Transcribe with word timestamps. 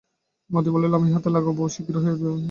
মতি 0.49 0.69
বলে, 0.69 0.85
আমিও 0.89 1.13
হাত 1.13 1.25
লাগাই 1.27 1.53
বউ, 1.57 1.67
শিগগির 1.67 1.97
হয়ে 1.97 2.11
যাবে, 2.13 2.25
অ্যাঁ। 2.25 2.39